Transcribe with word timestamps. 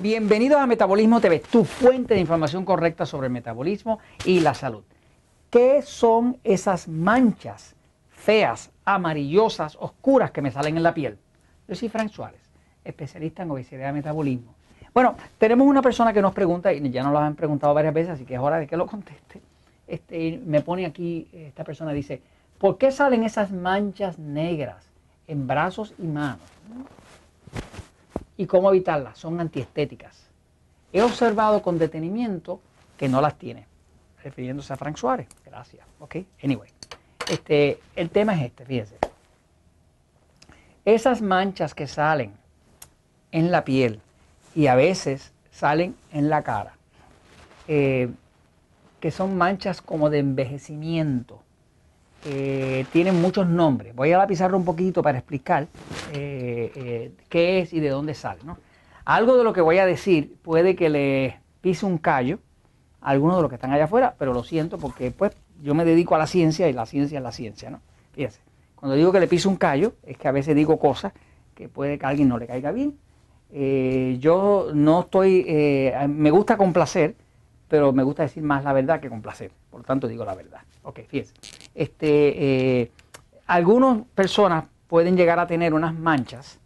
Bienvenidos 0.00 0.58
a 0.58 0.66
Metabolismo 0.66 1.20
TV, 1.20 1.40
tu 1.40 1.62
fuente 1.62 2.14
de 2.14 2.20
información 2.20 2.64
correcta 2.64 3.04
sobre 3.04 3.26
el 3.26 3.34
metabolismo 3.34 3.98
y 4.24 4.40
la 4.40 4.54
salud. 4.54 4.82
¿Qué 5.50 5.82
son 5.82 6.38
esas 6.42 6.88
manchas 6.88 7.76
feas, 8.08 8.70
amarillosas, 8.86 9.76
oscuras 9.78 10.30
que 10.30 10.40
me 10.40 10.50
salen 10.50 10.78
en 10.78 10.84
la 10.84 10.94
piel? 10.94 11.18
Yo 11.68 11.74
soy 11.74 11.90
Frank 11.90 12.08
Suárez, 12.08 12.40
especialista 12.82 13.42
en 13.42 13.50
obesidad 13.50 13.90
y 13.90 13.92
metabolismo. 13.92 14.54
Bueno, 14.94 15.16
tenemos 15.36 15.66
una 15.66 15.82
persona 15.82 16.14
que 16.14 16.22
nos 16.22 16.32
pregunta, 16.32 16.72
y 16.72 16.90
ya 16.90 17.02
nos 17.02 17.12
lo 17.12 17.18
han 17.18 17.34
preguntado 17.34 17.74
varias 17.74 17.92
veces, 17.92 18.12
así 18.12 18.24
que 18.24 18.36
es 18.36 18.40
hora 18.40 18.56
de 18.56 18.66
que 18.66 18.78
lo 18.78 18.86
conteste. 18.86 19.42
Este, 19.86 20.40
me 20.46 20.62
pone 20.62 20.86
aquí, 20.86 21.28
esta 21.30 21.62
persona 21.62 21.92
dice, 21.92 22.22
¿por 22.56 22.78
qué 22.78 22.90
salen 22.90 23.22
esas 23.22 23.52
manchas 23.52 24.18
negras 24.18 24.82
en 25.26 25.46
brazos 25.46 25.92
y 25.98 26.06
manos? 26.06 26.40
¿Y 28.40 28.46
cómo 28.46 28.70
evitarlas? 28.70 29.18
Son 29.18 29.38
antiestéticas. 29.38 30.24
He 30.94 31.02
observado 31.02 31.60
con 31.60 31.78
detenimiento 31.78 32.58
que 32.96 33.06
no 33.06 33.20
las 33.20 33.36
tiene, 33.36 33.66
refiriéndose 34.24 34.72
a 34.72 34.78
Frank 34.78 34.96
Suárez. 34.96 35.28
Gracias. 35.44 35.86
Ok, 35.98 36.16
anyway. 36.42 36.70
Este, 37.30 37.78
el 37.96 38.08
tema 38.08 38.34
es 38.34 38.46
este, 38.46 38.64
fíjense. 38.64 38.96
Esas 40.86 41.20
manchas 41.20 41.74
que 41.74 41.86
salen 41.86 42.32
en 43.30 43.50
la 43.50 43.62
piel 43.62 44.00
y 44.54 44.68
a 44.68 44.74
veces 44.74 45.34
salen 45.50 45.94
en 46.10 46.30
la 46.30 46.42
cara, 46.42 46.72
eh, 47.68 48.08
que 49.00 49.10
son 49.10 49.36
manchas 49.36 49.82
como 49.82 50.08
de 50.08 50.20
envejecimiento, 50.20 51.42
eh, 52.26 52.84
tienen 52.92 53.20
muchos 53.20 53.46
nombres. 53.46 53.94
Voy 53.94 54.12
a 54.12 54.18
la 54.18 54.26
pizarra 54.26 54.56
un 54.56 54.64
poquito 54.64 55.02
para 55.02 55.18
explicar 55.18 55.68
eh, 56.12 56.70
eh, 56.74 57.12
qué 57.28 57.60
es 57.60 57.72
y 57.72 57.80
de 57.80 57.88
dónde 57.88 58.14
sale. 58.14 58.40
Algo 59.04 59.38
de 59.38 59.44
lo 59.44 59.52
que 59.52 59.62
voy 59.62 59.78
a 59.78 59.86
decir 59.86 60.36
puede 60.42 60.76
que 60.76 60.90
le 60.90 61.40
pise 61.62 61.86
un 61.86 61.96
callo 61.96 62.38
a 63.00 63.10
algunos 63.10 63.36
de 63.36 63.42
los 63.42 63.48
que 63.48 63.54
están 63.54 63.72
allá 63.72 63.84
afuera, 63.84 64.14
pero 64.18 64.34
lo 64.34 64.44
siento 64.44 64.76
porque 64.76 65.10
pues 65.10 65.32
yo 65.62 65.74
me 65.74 65.86
dedico 65.86 66.14
a 66.14 66.18
la 66.18 66.26
ciencia 66.26 66.68
y 66.68 66.74
la 66.74 66.84
ciencia 66.84 67.18
es 67.18 67.22
la 67.22 67.32
ciencia. 67.32 67.70
¿no? 67.70 67.80
Fíjense, 68.12 68.40
cuando 68.76 68.96
digo 68.96 69.12
que 69.12 69.20
le 69.20 69.26
pise 69.26 69.48
un 69.48 69.56
callo 69.56 69.94
es 70.02 70.18
que 70.18 70.28
a 70.28 70.32
veces 70.32 70.54
digo 70.54 70.78
cosas 70.78 71.14
que 71.54 71.68
puede 71.68 71.98
que 71.98 72.04
a 72.04 72.10
alguien 72.10 72.28
no 72.28 72.38
le 72.38 72.46
caiga 72.46 72.70
bien. 72.70 72.98
yo 74.20 74.70
no 74.74 75.00
estoy, 75.00 75.92
me 76.08 76.30
gusta 76.30 76.58
complacer, 76.58 77.14
pero 77.70 77.92
me 77.92 78.02
gusta 78.02 78.24
decir 78.24 78.42
más 78.42 78.64
la 78.64 78.72
verdad 78.72 79.00
que 79.00 79.08
complacer. 79.08 79.52
Por 79.70 79.80
lo 79.80 79.86
tanto 79.86 80.08
digo 80.08 80.24
la 80.24 80.34
verdad. 80.34 80.60
Ok, 80.82 81.00
fíjense. 81.06 81.32
Este, 81.72 82.80
eh, 82.80 82.92
algunas 83.46 84.02
personas 84.12 84.64
pueden 84.88 85.16
llegar 85.16 85.38
a 85.38 85.46
tener 85.46 85.72
unas 85.72 85.94
manchas 85.94 86.58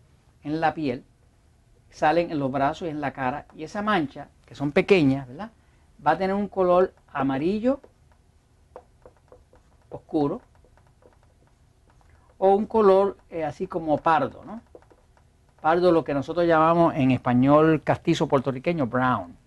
en 0.43 0.61
la 0.61 0.73
piel, 0.73 1.05
salen 1.91 2.31
en 2.31 2.39
los 2.39 2.51
brazos 2.51 2.89
y 2.89 2.91
en 2.91 3.03
la 3.03 3.13
cara, 3.13 3.45
y 3.55 3.65
esa 3.65 3.83
mancha, 3.83 4.29
que 4.47 4.55
son 4.55 4.73
pequeñas, 4.73 5.29
¿verdad? 5.29 5.51
Va 6.05 6.13
a 6.13 6.19
tener 6.19 6.35
un 6.35 6.49
color 6.49 6.95
amarillo 7.13 7.81
oscuro 9.91 10.41
o 12.39 12.55
un 12.55 12.67
color 12.67 13.19
eh, 13.29 13.45
así 13.45 13.67
como 13.67 13.99
pardo, 13.99 14.43
¿no? 14.45 14.63
Pardo 15.61 15.93
lo 15.93 16.03
que 16.03 16.15
nosotros 16.15 16.47
llamamos 16.47 16.95
en 16.95 17.11
español 17.11 17.83
castizo 17.85 18.27
puertorriqueño 18.27 18.87
brown. 18.87 19.44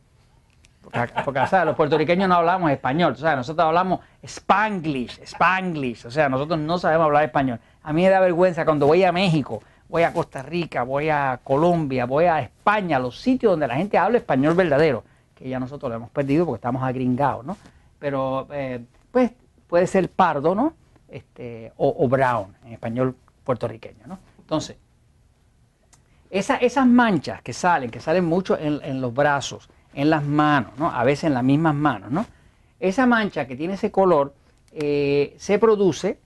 Porque, 0.91 1.39
los 1.65 1.75
puertorriqueños 1.75 2.29
no 2.29 2.35
hablamos 2.35 2.71
español, 2.71 3.13
o 3.13 3.15
sea, 3.15 3.35
nosotros 3.35 3.65
hablamos 3.65 3.99
spanglish, 4.23 5.19
spanglish, 5.23 6.05
o 6.05 6.11
sea, 6.11 6.29
nosotros 6.29 6.57
no 6.59 6.77
sabemos 6.77 7.05
hablar 7.05 7.25
español. 7.25 7.59
A 7.83 7.91
mí 7.91 8.03
me 8.03 8.09
da 8.09 8.21
vergüenza 8.21 8.63
cuando 8.63 8.87
voy 8.87 9.03
a 9.03 9.11
México, 9.11 9.61
voy 9.89 10.03
a 10.03 10.13
Costa 10.13 10.41
Rica, 10.43 10.83
voy 10.83 11.09
a 11.09 11.41
Colombia, 11.43 12.05
voy 12.05 12.25
a 12.25 12.39
España, 12.39 12.99
los 12.99 13.19
sitios 13.19 13.51
donde 13.51 13.67
la 13.67 13.75
gente 13.75 13.97
habla 13.97 14.17
español 14.17 14.53
verdadero, 14.53 15.03
que 15.35 15.49
ya 15.49 15.59
nosotros 15.59 15.89
lo 15.89 15.97
hemos 15.97 16.09
perdido 16.09 16.45
porque 16.45 16.57
estamos 16.57 16.81
agringados, 16.81 17.45
¿no? 17.45 17.57
Pero, 17.99 18.47
eh, 18.51 18.85
pues, 19.11 19.31
puede 19.67 19.87
ser 19.87 20.09
pardo, 20.09 20.55
¿no? 20.55 20.73
Este, 21.09 21.73
o, 21.77 22.07
brown, 22.07 22.55
en 22.65 22.73
español 22.73 23.15
puertorriqueño, 23.43 24.07
¿no? 24.07 24.19
Entonces, 24.39 24.77
esas 26.29 26.87
manchas 26.87 27.41
que 27.41 27.51
salen, 27.51 27.89
que 27.89 27.99
salen 27.99 28.23
mucho 28.25 28.57
en 28.57 29.01
los 29.01 29.13
brazos, 29.13 29.69
en 29.97 30.09
las 30.11 30.23
manos, 30.23 30.71
¿no? 30.77 30.89
a 30.91 31.03
veces 31.03 31.25
en 31.25 31.33
las 31.33 31.43
mismas 31.43 31.73
manos. 31.73 32.11
¿no? 32.11 32.27
Esa 32.79 33.07
mancha 33.07 33.47
que 33.47 33.55
tiene 33.55 33.73
ese 33.73 33.89
color 33.91 34.35
eh, 34.71 35.33
se 35.39 35.57
produce, 35.57 36.19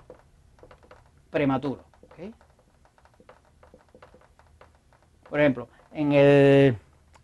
prematuro. 1.31 1.84
Por 5.28 5.40
ejemplo, 5.40 5.68
en 5.94 6.12
el 6.12 6.78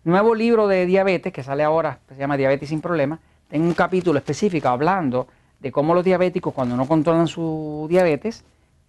nuevo 0.03 0.33
libro 0.33 0.67
de 0.67 0.87
diabetes 0.87 1.31
que 1.31 1.43
sale 1.43 1.63
ahora, 1.63 1.99
que 2.07 2.15
se 2.15 2.19
llama 2.19 2.37
Diabetes 2.37 2.69
sin 2.69 2.81
Problemas, 2.81 3.19
tengo 3.49 3.65
un 3.65 3.75
capítulo 3.75 4.17
específico 4.17 4.67
hablando 4.67 5.27
de 5.65 5.71
cómo 5.71 5.95
los 5.95 6.05
diabéticos 6.05 6.53
cuando 6.53 6.77
no 6.77 6.87
controlan 6.87 7.27
su 7.27 7.87
diabetes, 7.89 8.43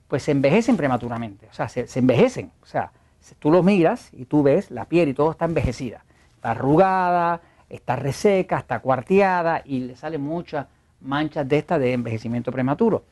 pues 0.08 0.24
se 0.24 0.32
envejecen 0.32 0.76
prematuramente, 0.76 1.48
o 1.50 1.54
sea, 1.54 1.70
se, 1.70 1.86
envejecen, 1.98 2.52
o 2.62 2.66
sea, 2.66 2.92
tú 3.38 3.50
los 3.50 3.64
miras 3.64 4.10
y 4.12 4.26
tú 4.26 4.42
ves 4.42 4.70
la 4.70 4.84
piel 4.84 5.08
y 5.08 5.14
todo 5.14 5.30
está 5.30 5.46
envejecida, 5.46 6.04
está 6.34 6.50
arrugada, 6.50 7.40
está 7.70 7.96
reseca, 7.96 8.58
está 8.58 8.80
cuarteada 8.80 9.62
y 9.64 9.80
le 9.80 9.96
salen 9.96 10.20
muchas 10.20 10.66
manchas 11.00 11.48
de 11.48 11.56
estas 11.56 11.80
de 11.80 11.94
envejecimiento 11.94 12.52
prematuro. 12.52 13.04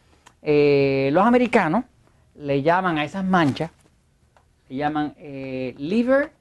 Eh, 0.43 1.09
los 1.15 1.25
americanos 1.25 1.85
le 2.35 2.61
llaman 2.61 2.99
a 2.99 3.05
esas 3.05 3.25
manchas, 3.25 3.71
le 4.69 4.77
llaman 4.77 5.15
eh, 5.17 5.75
liver 5.79 6.33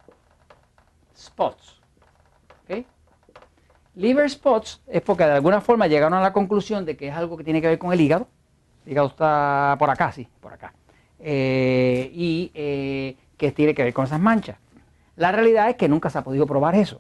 spots. 1.16 1.80
Liver 3.96 4.30
spots 4.30 4.82
es 4.88 5.02
porque 5.02 5.24
de 5.24 5.34
alguna 5.34 5.62
forma 5.62 5.88
llegaron 5.88 6.14
a 6.16 6.22
la 6.22 6.34
conclusión 6.34 6.86
de 6.86 6.98
que 6.98 7.10
es 7.10 7.16
algo 7.16 7.38
que 7.38 7.44
tiene 7.44 7.62
que 7.62 7.68
ver 7.68 7.78
con 7.78 7.94
el 7.94 8.02
hígado. 8.02 8.28
El 8.86 8.94
hígado 8.94 9.08
está 9.08 9.76
por 9.78 9.90
acá, 9.90 10.12
sí, 10.12 10.28
por 10.40 10.54
acá. 10.54 10.74
Eh, 11.20 12.10
y 12.14 12.52
eh, 12.54 13.16
que 13.38 13.52
tiene 13.52 13.74
que 13.74 13.84
ver 13.84 13.94
con 13.94 14.06
esas 14.06 14.20
manchas. 14.20 14.58
La 15.16 15.32
realidad 15.32 15.70
es 15.70 15.76
que 15.76 15.88
nunca 15.88 16.10
se 16.10 16.18
ha 16.18 16.24
podido 16.24 16.48
probar 16.48 16.76
eso. 16.76 17.00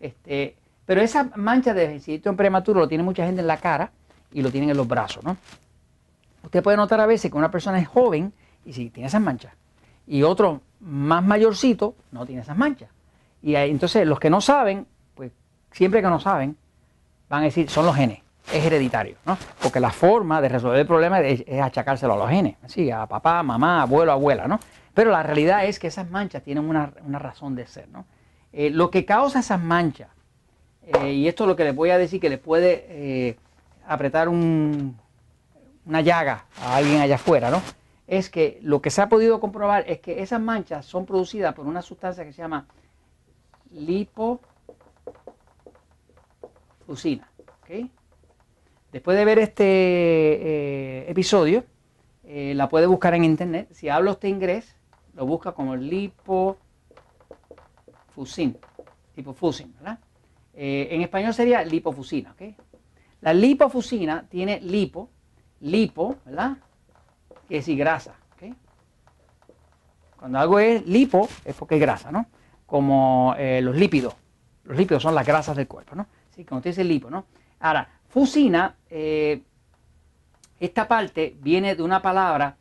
Este, 0.00 0.56
pero 0.84 1.00
esa 1.00 1.30
mancha 1.36 1.72
de 1.72 1.84
envejecimiento 1.84 2.34
prematuro 2.36 2.80
lo 2.80 2.88
tiene 2.88 3.04
mucha 3.04 3.24
gente 3.24 3.40
en 3.40 3.46
la 3.46 3.56
cara 3.56 3.92
y 4.32 4.42
lo 4.42 4.50
tienen 4.50 4.70
en 4.70 4.76
los 4.76 4.88
brazos. 4.88 5.22
¿no? 5.22 5.36
Usted 6.42 6.62
puede 6.62 6.76
notar 6.76 7.00
a 7.00 7.06
veces 7.06 7.30
que 7.30 7.38
una 7.38 7.50
persona 7.50 7.78
es 7.78 7.86
joven 7.86 8.32
y 8.64 8.72
sí, 8.72 8.90
tiene 8.90 9.06
esas 9.06 9.20
manchas. 9.20 9.52
Y 10.06 10.24
otro 10.24 10.60
más 10.80 11.24
mayorcito 11.24 11.94
no 12.10 12.26
tiene 12.26 12.42
esas 12.42 12.56
manchas. 12.56 12.90
Y 13.40 13.54
entonces 13.54 14.06
los 14.06 14.18
que 14.18 14.30
no 14.30 14.40
saben 14.40 14.86
siempre 15.74 16.00
que 16.00 16.08
no 16.08 16.20
saben, 16.20 16.56
van 17.28 17.42
a 17.42 17.44
decir, 17.44 17.68
son 17.68 17.84
los 17.84 17.96
genes, 17.96 18.20
es 18.52 18.64
hereditario, 18.64 19.16
¿no? 19.26 19.36
Porque 19.60 19.80
la 19.80 19.90
forma 19.90 20.40
de 20.40 20.48
resolver 20.48 20.78
el 20.78 20.86
problema 20.86 21.20
es, 21.20 21.44
achacárselo 21.60 22.14
a 22.14 22.16
los 22.16 22.30
genes, 22.30 22.56
así, 22.62 22.90
a 22.90 23.06
papá, 23.06 23.42
mamá, 23.42 23.82
abuelo, 23.82 24.12
abuela, 24.12 24.46
¿no? 24.46 24.60
Pero 24.94 25.10
la 25.10 25.22
realidad 25.22 25.66
es 25.66 25.78
que 25.80 25.88
esas 25.88 26.08
manchas 26.08 26.42
tienen 26.42 26.64
una, 26.68 26.92
razón 27.18 27.56
de 27.56 27.66
ser, 27.66 27.88
¿no? 27.88 28.06
Eh, 28.52 28.70
lo 28.70 28.90
que 28.90 29.04
causa 29.04 29.40
esas 29.40 29.60
manchas, 29.60 30.08
eh, 30.82 31.12
y 31.12 31.26
esto 31.28 31.44
es 31.44 31.48
lo 31.48 31.56
que 31.56 31.64
les 31.64 31.74
voy 31.74 31.90
a 31.90 31.98
decir 31.98 32.20
que 32.20 32.28
les 32.28 32.38
puede 32.38 32.86
eh, 32.88 33.36
apretar 33.86 34.28
una 34.28 34.92
llaga 36.02 36.44
a 36.62 36.76
alguien 36.76 37.00
allá 37.00 37.16
afuera, 37.16 37.50
¿no? 37.50 37.60
Es 38.06 38.30
que 38.30 38.60
lo 38.62 38.80
que 38.80 38.90
se 38.90 39.02
ha 39.02 39.08
podido 39.08 39.40
comprobar 39.40 39.84
es 39.88 39.98
que 39.98 40.22
esas 40.22 40.40
manchas 40.40 40.86
son 40.86 41.04
producidas 41.04 41.52
por 41.54 41.66
una 41.66 41.82
sustancia 41.82 42.24
que 42.24 42.32
se 42.32 42.42
llama 42.42 42.66
lipo 43.72 44.40
Lucina. 46.86 47.28
Después 48.92 49.16
de 49.16 49.24
ver 49.24 49.38
este 49.40 49.64
eh, 49.64 51.10
episodio, 51.10 51.64
eh, 52.22 52.52
la 52.54 52.68
puede 52.68 52.86
buscar 52.86 53.14
en 53.14 53.24
internet. 53.24 53.68
Si 53.72 53.88
habla 53.88 54.12
usted 54.12 54.28
inglés, 54.28 54.76
lo 55.14 55.26
busca 55.26 55.50
como 55.52 55.74
lipofusin. 55.74 56.56
Lipofusin, 59.16 59.74
¿verdad? 59.74 59.98
Eh, 60.54 60.86
en 60.92 61.02
español 61.02 61.34
sería 61.34 61.64
lipofusina. 61.64 62.36
La 63.20 63.34
lipofusina 63.34 64.28
tiene 64.28 64.60
lipo, 64.60 65.10
lipo, 65.60 66.16
¿verdad? 66.24 66.58
Que 67.48 67.58
es 67.58 67.66
decir 67.66 67.78
grasa. 67.78 68.14
Cuando 70.16 70.38
algo 70.38 70.58
es 70.58 70.86
lipo 70.86 71.28
es 71.44 71.54
porque 71.54 71.74
es 71.74 71.80
grasa, 71.80 72.10
¿no? 72.10 72.26
Como 72.64 73.34
los 73.38 73.76
lípidos. 73.76 74.14
Los 74.62 74.76
lípidos 74.76 75.02
son 75.02 75.14
las 75.14 75.26
grasas 75.26 75.56
del 75.56 75.66
cuerpo, 75.66 75.94
¿no? 75.96 76.06
¿Sí? 76.34 76.44
Como 76.44 76.58
usted 76.58 76.70
dice 76.70 76.84
lipo, 76.84 77.10
¿no? 77.10 77.26
Ahora, 77.60 77.88
fusina, 78.08 78.76
eh, 78.90 79.42
esta 80.60 80.88
parte 80.88 81.36
viene 81.40 81.74
de 81.74 81.82
una 81.82 82.02
palabra 82.02 82.56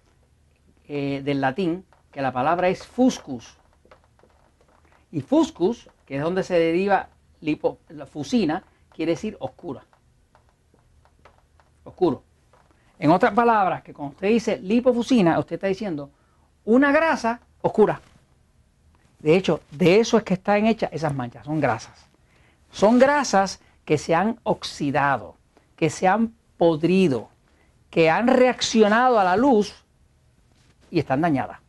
eh, 0.87 1.21
del 1.23 1.41
latín, 1.41 1.85
que 2.11 2.21
la 2.21 2.31
palabra 2.31 2.69
es 2.69 2.85
fuscus. 2.85 3.57
Y 5.11 5.21
fuscus, 5.21 5.89
que 6.05 6.17
es 6.17 6.21
donde 6.21 6.43
se 6.43 6.57
deriva 6.57 7.09
lipo, 7.41 7.79
fusina, 8.09 8.63
quiere 8.93 9.13
decir 9.13 9.37
oscura. 9.39 9.83
oscuro. 11.83 12.23
En 12.99 13.11
otras 13.11 13.33
palabras, 13.33 13.83
que 13.83 13.93
cuando 13.93 14.13
usted 14.13 14.29
dice 14.29 14.57
lipofusina, 14.59 15.37
usted 15.39 15.55
está 15.55 15.67
diciendo 15.67 16.11
una 16.65 16.91
grasa 16.91 17.41
oscura. 17.61 17.99
De 19.19 19.35
hecho, 19.35 19.61
de 19.71 19.99
eso 19.99 20.17
es 20.17 20.23
que 20.23 20.35
están 20.35 20.65
hechas 20.65 20.89
esas 20.93 21.13
manchas, 21.13 21.45
son 21.45 21.59
grasas. 21.59 22.12
Son 22.73 22.97
grasas 22.97 23.61
que 23.85 23.99
se 23.99 24.15
han 24.15 24.39
oxidado, 24.41 25.35
que 25.75 25.91
se 25.91 26.07
han 26.07 26.33
podrido, 26.57 27.29
que 27.91 28.09
han 28.09 28.27
reaccionado 28.27 29.19
a 29.19 29.23
la 29.23 29.37
luz 29.37 29.85
y 30.89 30.97
están 30.97 31.21
dañadas. 31.21 31.59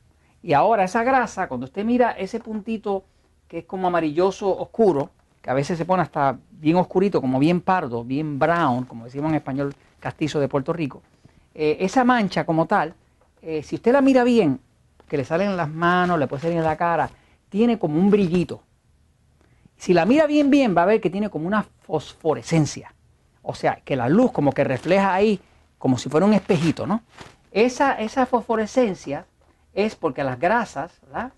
Y 0.42 0.54
ahora 0.54 0.84
esa 0.84 1.04
grasa, 1.04 1.46
cuando 1.46 1.66
usted 1.66 1.84
mira 1.84 2.12
ese 2.12 2.40
puntito 2.40 3.04
que 3.48 3.58
es 3.58 3.64
como 3.66 3.88
amarilloso 3.88 4.48
oscuro, 4.58 5.10
que 5.42 5.50
a 5.50 5.54
veces 5.54 5.76
se 5.76 5.84
pone 5.84 6.02
hasta 6.02 6.38
bien 6.50 6.76
oscurito, 6.76 7.20
como 7.20 7.38
bien 7.38 7.60
pardo, 7.60 8.02
bien 8.02 8.38
brown, 8.38 8.86
como 8.86 9.04
decimos 9.04 9.28
en 9.28 9.36
español 9.36 9.74
castizo 10.00 10.40
de 10.40 10.48
Puerto 10.48 10.72
Rico, 10.72 11.02
eh, 11.54 11.76
esa 11.80 12.02
mancha 12.04 12.46
como 12.46 12.64
tal, 12.64 12.94
eh, 13.42 13.62
si 13.62 13.74
usted 13.74 13.92
la 13.92 14.00
mira 14.00 14.24
bien, 14.24 14.58
que 15.06 15.18
le 15.18 15.24
salen 15.26 15.50
en 15.50 15.58
las 15.58 15.68
manos, 15.68 16.18
le 16.18 16.26
puede 16.26 16.40
salir 16.40 16.56
en 16.56 16.64
la 16.64 16.78
cara, 16.78 17.10
tiene 17.50 17.78
como 17.78 17.98
un 17.98 18.10
brillito. 18.10 18.62
Si 19.84 19.92
la 19.92 20.06
mira 20.06 20.26
bien, 20.26 20.48
bien, 20.48 20.74
va 20.74 20.84
a 20.84 20.86
ver 20.86 20.98
que 21.02 21.10
tiene 21.10 21.28
como 21.28 21.46
una 21.46 21.62
fosforescencia. 21.62 22.94
O 23.42 23.54
sea, 23.54 23.82
que 23.84 23.96
la 23.96 24.08
luz 24.08 24.32
como 24.32 24.50
que 24.50 24.64
refleja 24.64 25.12
ahí, 25.12 25.38
como 25.76 25.98
si 25.98 26.08
fuera 26.08 26.24
un 26.24 26.32
espejito, 26.32 26.86
¿no? 26.86 27.02
Esa, 27.52 27.92
esa 27.92 28.24
fosforescencia 28.24 29.26
es 29.74 29.94
porque 29.94 30.24
las 30.24 30.40
grasas, 30.40 30.90
¿verdad? 31.02 31.32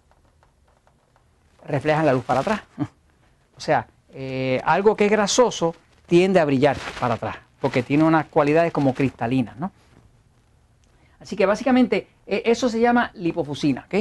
reflejan 1.66 2.06
la 2.06 2.12
luz 2.12 2.22
para 2.24 2.40
atrás. 2.40 2.62
O 3.56 3.60
sea, 3.60 3.88
eh, 4.12 4.60
algo 4.64 4.94
que 4.94 5.06
es 5.06 5.10
grasoso 5.10 5.74
tiende 6.06 6.38
a 6.38 6.44
brillar 6.44 6.76
para 7.00 7.14
atrás, 7.14 7.38
porque 7.60 7.82
tiene 7.82 8.04
unas 8.04 8.26
cualidades 8.26 8.70
como 8.70 8.94
cristalinas, 8.94 9.56
¿no? 9.56 9.72
Así 11.18 11.34
que 11.34 11.46
básicamente 11.46 12.06
e, 12.26 12.42
eso 12.44 12.68
se 12.68 12.78
llama 12.78 13.10
lipofusina, 13.14 13.86
¿ok? 13.86 13.94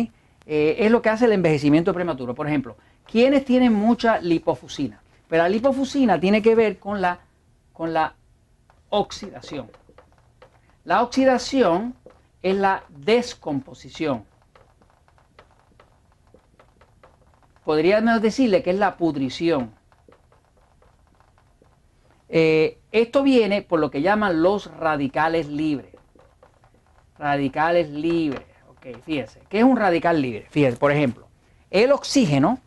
Eh, 0.45 0.75
es 0.77 0.91
lo 0.91 1.01
que 1.01 1.09
hace 1.09 1.25
el 1.25 1.31
envejecimiento 1.31 1.93
prematuro. 1.93 2.35
Por 2.35 2.47
ejemplo, 2.47 2.75
¿quiénes 3.09 3.45
tienen 3.45 3.73
mucha 3.73 4.19
lipofusina? 4.19 5.01
Pero 5.27 5.43
la 5.43 5.49
lipofusina 5.49 6.19
tiene 6.19 6.41
que 6.41 6.55
ver 6.55 6.79
con 6.79 7.01
la, 7.01 7.19
con 7.73 7.93
la 7.93 8.13
oxidación. 8.89 9.69
La 10.83 11.01
oxidación 11.01 11.95
es 12.41 12.55
la 12.55 12.83
descomposición. 12.89 14.25
podríamos 17.65 18.21
decirle 18.21 18.63
que 18.63 18.69
es 18.69 18.77
la 18.77 18.95
pudrición. 18.95 19.73
Eh, 22.29 22.79
esto 22.91 23.23
viene 23.23 23.61
por 23.61 23.79
lo 23.79 23.91
que 23.91 24.01
llaman 24.01 24.41
los 24.41 24.71
radicales 24.77 25.47
libres. 25.47 25.93
Radicales 27.17 27.89
libres. 27.89 28.45
Ok, 28.69 29.03
fíjense. 29.03 29.41
¿Qué 29.49 29.59
es 29.59 29.63
un 29.63 29.75
radical 29.75 30.21
libre? 30.21 30.45
Fíjense, 30.49 30.77
por 30.77 30.91
ejemplo, 30.91 31.27
el 31.71 31.91
oxígeno 31.91 32.59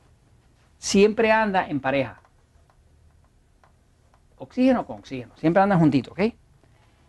siempre 0.79 1.31
anda 1.31 1.69
en 1.69 1.81
pareja. 1.81 2.21
Oxígeno 4.39 4.87
con 4.87 5.01
oxígeno. 5.01 5.37
Siempre 5.37 5.63
anda 5.63 5.77
juntito, 5.77 6.13
¿ok? 6.13 6.21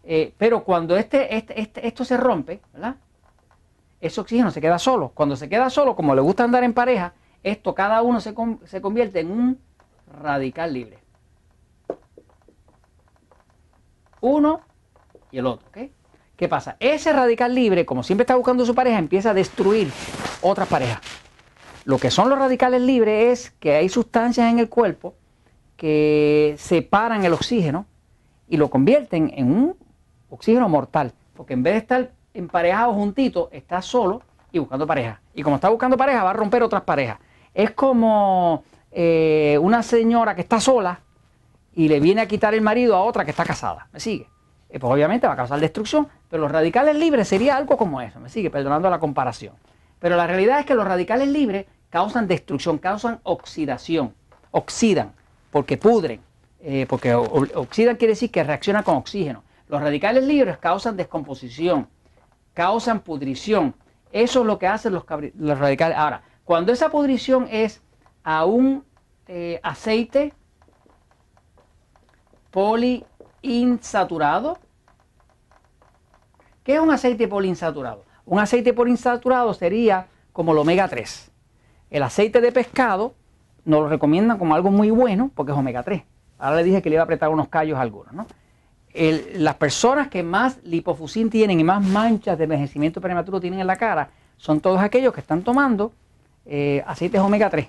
Eh, 0.04 0.34
pero 0.38 0.64
cuando 0.64 0.98
este, 0.98 1.36
este, 1.36 1.60
este, 1.62 1.88
esto 1.88 2.04
se 2.04 2.18
rompe, 2.18 2.62
¿verdad? 2.74 2.96
Ese 4.02 4.20
oxígeno 4.20 4.50
se 4.52 4.62
queda 4.62 4.80
solo. 4.80 5.10
Cuando 5.10 5.36
se 5.36 5.48
queda 5.50 5.70
solo, 5.70 5.96
como 5.96 6.16
le 6.16 6.22
gusta 6.22 6.44
andar 6.44 6.64
en 6.64 6.74
pareja, 6.74 7.14
esto 7.44 7.76
cada 7.76 8.02
uno 8.02 8.20
se, 8.20 8.34
se 8.66 8.82
convierte 8.82 9.20
en 9.20 9.32
un 9.32 9.60
radical 10.22 10.74
libre. 10.74 11.00
Uno 14.22 14.62
y 15.32 15.38
el 15.38 15.46
otro. 15.46 15.68
¿ok? 15.70 15.92
¿Qué 16.36 16.48
pasa? 16.48 16.78
Ese 16.80 17.12
radical 17.14 17.54
libre, 17.54 17.86
como 17.86 18.02
siempre 18.02 18.24
está 18.24 18.36
buscando 18.36 18.66
su 18.66 18.74
pareja, 18.74 18.98
empieza 18.98 19.32
a 19.32 19.34
destruir 19.34 19.92
otras 20.42 20.68
parejas. 20.68 21.02
Lo 21.90 21.98
que 21.98 22.12
son 22.12 22.30
los 22.30 22.38
radicales 22.38 22.84
libres 22.84 23.40
es 23.40 23.52
que 23.60 23.74
hay 23.74 23.90
sustancias 23.90 24.52
en 24.52 24.60
el 24.60 24.70
cuerpo 24.70 25.16
que 25.76 26.54
separan 26.60 27.26
el 27.26 27.34
oxígeno 27.34 27.88
y 28.48 28.58
lo 28.58 28.70
convierten 28.70 29.34
en 29.36 29.52
un 29.52 29.76
oxígeno 30.30 30.70
mortal. 30.70 31.14
Porque 31.36 31.54
en 31.54 31.64
vez 31.64 31.74
de 31.74 31.80
estar 31.80 32.12
emparejado 32.36 32.94
juntito, 32.94 33.50
está 33.52 33.82
solo 33.82 34.22
y 34.52 34.60
buscando 34.60 34.86
pareja. 34.86 35.20
Y 35.34 35.42
como 35.42 35.56
está 35.56 35.70
buscando 35.70 35.98
pareja, 35.98 36.24
va 36.24 36.30
a 36.30 36.34
romper 36.34 36.62
otras 36.62 36.84
parejas 36.84 37.18
es 37.54 37.72
como 37.72 38.64
eh, 38.92 39.58
una 39.62 39.84
señora 39.84 40.36
que 40.36 40.42
está 40.42 40.60
sola 40.60 41.02
y 41.74 41.88
le 41.88 42.00
viene 42.00 42.22
a 42.22 42.28
quitar 42.28 42.54
el 42.54 42.62
marido 42.62 42.96
a 42.96 43.02
otra 43.02 43.26
que 43.26 43.32
está 43.32 43.44
casada. 43.46 43.88
¿Me 43.92 44.00
sigue? 44.00 44.28
Eh, 44.70 44.80
pues 44.80 44.94
obviamente 44.94 45.28
va 45.28 45.34
a 45.34 45.38
causar 45.38 45.60
destrucción, 45.60 46.08
pero 46.30 46.44
los 46.44 46.52
radicales 46.52 46.96
libres 46.96 47.28
sería 47.28 47.58
algo 47.58 47.78
como 47.78 48.00
eso. 48.00 48.20
¿Me 48.20 48.30
sigue? 48.30 48.50
Perdonando 48.50 48.90
la 48.90 49.00
comparación. 49.00 49.56
Pero 50.00 50.16
la 50.16 50.28
realidad 50.28 50.60
es 50.60 50.66
que 50.66 50.76
los 50.76 50.86
radicales 50.86 51.28
libres 51.28 51.66
causan 51.90 52.28
destrucción, 52.28 52.78
causan 52.78 53.20
oxidación, 53.24 54.14
oxidan, 54.52 55.14
porque 55.52 55.78
pudren, 55.78 56.22
eh, 56.62 56.86
porque 56.88 57.14
oxidan 57.14 57.96
quiere 57.96 58.14
decir 58.14 58.32
que 58.32 58.44
reaccionan 58.44 58.84
con 58.84 58.98
oxígeno. 58.98 59.44
Los 59.68 59.82
radicales 59.82 60.24
libres 60.24 60.58
causan 60.58 60.98
descomposición, 60.98 61.88
causan 62.54 63.02
pudrición. 63.02 63.76
Eso 64.12 64.42
es 64.42 64.46
lo 64.46 64.58
que 64.58 64.68
hacen 64.68 64.94
los, 64.94 65.04
los 65.36 65.60
radicales. 65.60 65.98
Ahora, 65.98 66.24
cuando 66.44 66.72
esa 66.72 66.90
pudrición 66.90 67.48
es 67.52 67.82
a 68.24 68.46
un 68.46 68.84
eh, 69.28 69.60
aceite 69.64 70.34
poliinsaturado, 72.50 74.58
¿qué 76.64 76.76
es 76.76 76.80
un 76.80 76.92
aceite 76.92 77.28
poliinsaturado? 77.28 78.04
Un 78.26 78.40
aceite 78.40 78.74
poliinsaturado 78.74 79.54
sería 79.54 80.08
como 80.34 80.54
el 80.54 80.58
omega 80.58 80.88
3. 80.88 81.29
El 81.90 82.04
aceite 82.04 82.42
de 82.42 82.52
pescado 82.52 83.14
nos 83.66 83.82
lo 83.82 83.90
recomiendan 83.90 84.38
como 84.38 84.56
algo 84.56 84.72
muy 84.72 84.90
bueno 84.92 85.32
porque 85.36 85.52
es 85.52 85.58
omega 85.58 85.84
3. 85.84 86.04
Ahora 86.38 86.58
le 86.58 86.64
dije 86.64 86.82
que 86.82 86.90
le 86.90 86.96
iba 86.96 87.02
a 87.02 87.06
apretar 87.06 87.30
unos 87.30 87.50
callos 87.50 87.78
a 87.78 87.82
algunos, 87.82 88.14
¿no? 88.14 88.26
las 88.94 89.56
personas 89.56 90.08
que 90.08 90.24
más 90.24 90.60
lipofusín 90.64 91.30
tienen 91.30 91.60
y 91.60 91.64
más 91.64 91.86
manchas 91.86 92.38
de 92.40 92.46
envejecimiento 92.46 93.00
prematuro 93.00 93.40
tienen 93.40 93.60
en 93.60 93.68
la 93.68 93.76
cara 93.76 94.10
son 94.40 94.62
todos 94.62 94.80
aquellos 94.80 95.14
que 95.14 95.20
están 95.20 95.44
tomando 95.44 95.92
eh, 96.46 96.84
aceites 96.88 97.22
omega 97.22 97.50
3. 97.50 97.68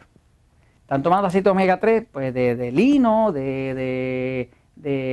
Están 0.83 1.03
tomando 1.03 1.27
aceites 1.27 1.51
omega 1.51 1.79
3 1.79 2.07
pues 2.11 2.33
de, 2.33 2.73
lino, 2.73 3.33
de, 3.33 4.49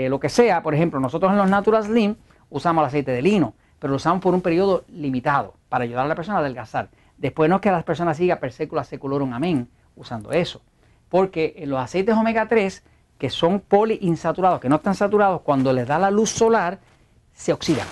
lo 0.10 0.20
que 0.20 0.30
sea. 0.30 0.62
Por 0.62 0.74
ejemplo, 0.74 1.00
nosotros 1.00 1.32
en 1.32 1.38
los 1.38 1.50
Natural 1.50 1.84
Slim 1.84 2.16
usamos 2.50 2.84
el 2.84 2.88
aceite 2.88 3.12
de 3.12 3.22
lino, 3.22 3.54
pero 3.80 3.92
lo 3.92 3.98
usamos 3.98 4.22
por 4.22 4.34
un 4.34 4.42
periodo 4.42 4.86
limitado 4.88 5.56
para 5.68 5.84
ayudar 5.84 6.06
a 6.06 6.08
la 6.08 6.16
persona 6.16 6.38
a 6.38 6.42
adelgazar. 6.42 6.90
Después 7.18 7.50
no 7.50 7.56
es 7.56 7.62
que 7.62 7.72
las 7.72 7.84
personas 7.84 8.18
sigan 8.18 8.40
per 8.40 8.52
secula 8.52 8.84
seculorum 8.84 9.34
amén 9.34 9.68
usando 9.96 10.32
eso. 10.32 10.62
Porque 11.10 11.62
los 11.66 11.80
aceites 11.80 12.16
omega 12.16 12.48
3, 12.48 12.84
que 13.18 13.30
son 13.30 13.60
poliinsaturados, 13.62 14.60
que 14.60 14.70
no 14.70 14.76
están 14.76 14.96
saturados, 14.96 15.42
cuando 15.42 15.74
les 15.74 15.88
da 15.88 15.98
la 15.98 16.12
luz 16.12 16.30
solar, 16.30 16.80
se 17.34 17.54
oxidan. 17.54 17.88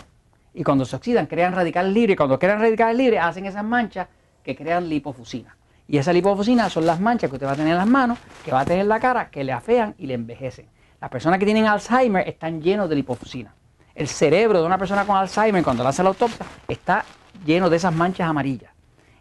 Y 0.54 0.64
cuando 0.64 0.86
se 0.86 0.96
oxidan, 0.96 1.26
crean 1.26 1.54
radicales 1.54 1.94
libres. 1.94 2.14
Y 2.14 2.18
cuando 2.18 2.38
crean 2.40 2.60
radicales 2.60 2.98
libres, 2.98 3.20
hacen 3.22 3.46
esas 3.46 3.64
manchas 3.64 4.08
que 4.44 4.56
crean 4.56 4.88
lipofusina. 4.88 5.58
Y 5.88 5.98
esa 5.98 6.14
lipofusina 6.14 6.70
son 6.70 6.86
las 6.86 7.00
manchas 7.00 7.30
que 7.30 7.36
usted 7.36 7.48
va 7.48 7.52
a 7.52 7.56
tener 7.56 7.72
en 7.72 7.78
las 7.78 7.88
manos, 7.88 8.18
que 8.44 8.52
va 8.52 8.62
a 8.62 8.66
tener 8.66 8.82
en 8.82 8.90
la 8.90 9.00
cara, 9.00 9.30
que 9.30 9.44
le 9.44 9.52
afean 9.52 9.96
y 9.98 10.08
le 10.08 10.14
envejecen. 10.14 10.68
Las 11.02 11.10
personas 11.10 11.40
que 11.40 11.46
tienen 11.46 11.66
Alzheimer 11.66 12.28
están 12.28 12.62
llenos 12.62 12.90
de 12.90 12.96
lipofusina. 12.96 13.54
El 13.94 14.08
cerebro 14.08 14.60
de 14.60 14.66
una 14.66 14.78
persona 14.78 15.06
con 15.06 15.16
Alzheimer, 15.16 15.64
cuando 15.64 15.84
le 15.84 15.90
hace 15.90 16.04
la 16.04 16.10
autopsia, 16.10 16.46
está 16.68 17.06
lleno 17.46 17.70
de 17.70 17.78
esas 17.78 17.94
manchas 17.94 18.28
amarillas. 18.28 18.75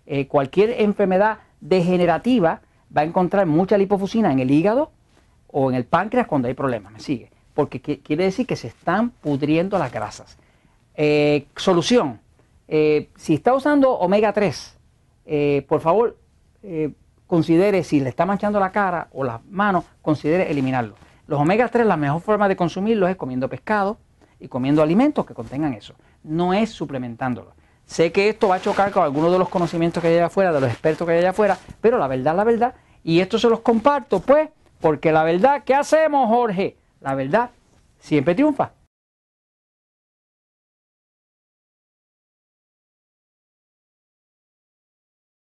Eh, 0.06 0.26
cualquier 0.26 0.82
enfermedad 0.82 1.38
degenerativa 1.60 2.60
va 2.96 3.00
a 3.02 3.04
encontrar 3.04 3.46
mucha 3.46 3.78
lipofusina 3.78 4.32
en 4.32 4.38
el 4.38 4.50
hígado 4.50 4.92
o 5.48 5.70
en 5.70 5.76
el 5.76 5.84
páncreas 5.84 6.26
cuando 6.26 6.48
hay 6.48 6.54
problemas. 6.54 6.92
¿Me 6.92 7.00
sigue? 7.00 7.30
Porque 7.54 7.80
quiere 7.80 8.24
decir 8.24 8.46
que 8.46 8.56
se 8.56 8.68
están 8.68 9.10
pudriendo 9.10 9.78
las 9.78 9.92
grasas. 9.92 10.36
Eh, 10.94 11.46
solución. 11.56 12.20
Eh, 12.68 13.08
si 13.16 13.34
está 13.34 13.54
usando 13.54 13.92
omega 13.92 14.32
3, 14.32 14.78
por 15.66 15.80
favor, 15.80 16.16
considere 17.26 17.82
si 17.84 18.00
le 18.00 18.10
está 18.10 18.26
manchando 18.26 18.60
la 18.60 18.72
cara 18.72 19.08
o 19.12 19.24
las 19.24 19.44
manos, 19.46 19.84
considere 20.02 20.50
eliminarlo. 20.50 20.96
Los 21.26 21.40
omega 21.40 21.68
3, 21.68 21.86
la 21.86 21.96
mejor 21.96 22.20
forma 22.20 22.48
de 22.48 22.56
consumirlos 22.56 23.08
es 23.08 23.16
comiendo 23.16 23.48
pescado 23.48 23.98
y 24.38 24.48
comiendo 24.48 24.82
alimentos 24.82 25.24
que 25.24 25.32
contengan 25.34 25.72
eso. 25.72 25.94
No 26.22 26.52
es 26.52 26.70
suplementándolo. 26.70 27.52
Sé 27.86 28.12
que 28.12 28.28
esto 28.28 28.48
va 28.48 28.56
a 28.56 28.60
chocar 28.60 28.90
con 28.90 29.02
algunos 29.02 29.32
de 29.32 29.38
los 29.38 29.48
conocimientos 29.48 30.00
que 30.02 30.08
hay 30.08 30.14
allá 30.16 30.26
afuera, 30.26 30.52
de 30.52 30.60
los 30.60 30.70
expertos 30.70 31.06
que 31.06 31.12
hay 31.12 31.18
allá 31.20 31.30
afuera, 31.30 31.58
pero 31.80 31.98
la 31.98 32.08
verdad, 32.08 32.34
la 32.34 32.44
verdad, 32.44 32.74
y 33.02 33.20
esto 33.20 33.38
se 33.38 33.48
los 33.48 33.60
comparto, 33.60 34.20
pues, 34.20 34.48
porque 34.80 35.12
la 35.12 35.22
verdad, 35.22 35.62
¿qué 35.64 35.74
hacemos, 35.74 36.28
Jorge? 36.28 36.76
La 37.00 37.14
verdad 37.14 37.50
siempre 37.98 38.34
triunfa. 38.34 38.72